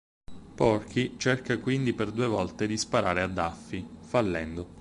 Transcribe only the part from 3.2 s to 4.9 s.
a Daffy, fallendo.